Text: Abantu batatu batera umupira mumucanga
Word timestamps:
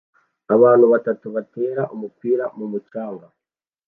Abantu 0.55 0.85
batatu 0.93 1.25
batera 1.35 1.81
umupira 1.95 2.43
mumucanga 2.57 3.27